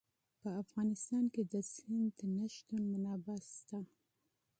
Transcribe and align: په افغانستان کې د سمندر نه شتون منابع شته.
په 0.41 0.49
افغانستان 0.63 1.23
کې 1.33 1.41
د 1.53 1.55
سمندر 1.73 2.25
نه 2.37 2.47
شتون 2.55 2.81
منابع 2.91 3.37
شته. 3.55 3.79